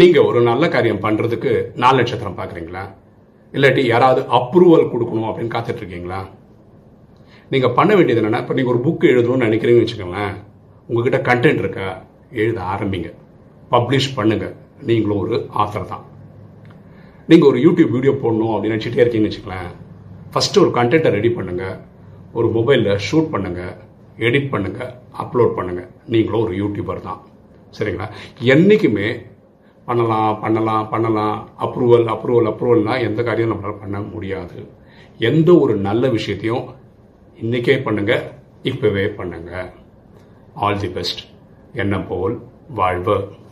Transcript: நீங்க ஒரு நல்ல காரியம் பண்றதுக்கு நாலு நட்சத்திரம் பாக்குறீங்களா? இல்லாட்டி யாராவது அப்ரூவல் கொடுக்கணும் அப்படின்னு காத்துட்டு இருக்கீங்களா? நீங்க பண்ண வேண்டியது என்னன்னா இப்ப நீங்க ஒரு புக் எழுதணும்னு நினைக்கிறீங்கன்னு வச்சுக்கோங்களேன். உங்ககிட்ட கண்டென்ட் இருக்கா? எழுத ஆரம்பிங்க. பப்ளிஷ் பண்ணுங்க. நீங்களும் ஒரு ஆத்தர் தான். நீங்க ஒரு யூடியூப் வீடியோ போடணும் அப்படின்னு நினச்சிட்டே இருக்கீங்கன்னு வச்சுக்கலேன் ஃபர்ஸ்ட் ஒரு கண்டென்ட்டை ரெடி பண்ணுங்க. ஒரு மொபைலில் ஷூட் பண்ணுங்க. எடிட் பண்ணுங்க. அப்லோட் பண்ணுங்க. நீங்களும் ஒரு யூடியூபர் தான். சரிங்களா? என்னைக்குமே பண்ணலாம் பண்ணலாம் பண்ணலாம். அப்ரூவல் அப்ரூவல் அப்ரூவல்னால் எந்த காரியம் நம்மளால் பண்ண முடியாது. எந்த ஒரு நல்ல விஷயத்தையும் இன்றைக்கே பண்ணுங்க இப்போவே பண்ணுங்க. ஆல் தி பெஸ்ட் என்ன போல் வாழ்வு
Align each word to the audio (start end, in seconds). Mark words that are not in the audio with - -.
நீங்க 0.00 0.22
ஒரு 0.22 0.40
நல்ல 0.42 0.68
காரியம் 0.68 1.02
பண்றதுக்கு 1.02 1.50
நாலு 1.74 1.96
நட்சத்திரம் 1.96 2.38
பாக்குறீங்களா? 2.38 2.82
இல்லாட்டி 3.52 3.86
யாராவது 3.86 4.20
அப்ரூவல் 4.20 4.88
கொடுக்கணும் 4.88 5.28
அப்படின்னு 5.28 5.54
காத்துட்டு 5.54 5.76
இருக்கீங்களா? 5.76 6.28
நீங்க 7.50 7.68
பண்ண 7.68 7.94
வேண்டியது 7.94 8.26
என்னன்னா 8.26 8.40
இப்ப 8.40 8.54
நீங்க 8.54 8.70
ஒரு 8.70 8.80
புக் 8.84 9.02
எழுதணும்னு 9.02 9.46
நினைக்கிறீங்கன்னு 9.46 9.86
வச்சுக்கோங்களேன். 9.86 10.34
உங்ககிட்ட 10.86 11.34
கண்டென்ட் 11.34 11.58
இருக்கா? 11.58 12.02
எழுத 12.32 12.60
ஆரம்பிங்க. 12.60 13.12
பப்ளிஷ் 13.70 14.14
பண்ணுங்க. 14.14 14.54
நீங்களும் 14.82 15.18
ஒரு 15.18 15.48
ஆத்தர் 15.58 15.86
தான். 15.86 16.04
நீங்க 17.26 17.46
ஒரு 17.46 17.58
யூடியூப் 17.58 17.90
வீடியோ 17.90 18.12
போடணும் 18.12 18.54
அப்படின்னு 18.54 18.76
நினச்சிட்டே 18.76 19.04
இருக்கீங்கன்னு 19.06 19.32
வச்சுக்கலேன் 19.32 19.70
ஃபர்ஸ்ட் 20.32 20.58
ஒரு 20.58 20.70
கண்டென்ட்டை 20.70 21.10
ரெடி 21.10 21.30
பண்ணுங்க. 21.30 21.80
ஒரு 22.32 22.48
மொபைலில் 22.48 22.98
ஷூட் 23.12 23.30
பண்ணுங்க. 23.30 23.76
எடிட் 24.18 24.50
பண்ணுங்க. 24.50 25.00
அப்லோட் 25.22 25.54
பண்ணுங்க. 25.54 25.88
நீங்களும் 26.06 26.40
ஒரு 26.40 26.64
யூடியூபர் 26.64 27.00
தான். 27.00 27.22
சரிங்களா? 27.78 28.08
என்னைக்குமே 28.40 29.34
பண்ணலாம் 29.86 30.40
பண்ணலாம் 30.40 30.88
பண்ணலாம். 30.88 31.36
அப்ரூவல் 31.64 32.06
அப்ரூவல் 32.14 32.48
அப்ரூவல்னால் 32.52 33.04
எந்த 33.08 33.22
காரியம் 33.22 33.52
நம்மளால் 33.52 33.80
பண்ண 33.80 33.98
முடியாது. 34.00 34.58
எந்த 35.18 35.50
ஒரு 35.58 35.74
நல்ல 35.88 36.08
விஷயத்தையும் 36.08 36.64
இன்றைக்கே 37.42 37.82
பண்ணுங்க 37.82 38.12
இப்போவே 38.62 39.04
பண்ணுங்க. 39.18 39.52
ஆல் 40.54 40.80
தி 40.82 40.88
பெஸ்ட் 40.88 41.22
என்ன 41.72 41.96
போல் 42.00 42.36
வாழ்வு 42.80 43.16